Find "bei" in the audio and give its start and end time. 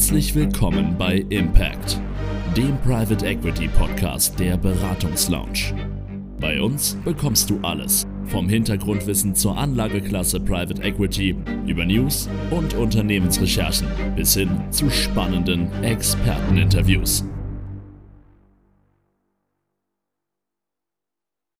0.96-1.26, 6.40-6.58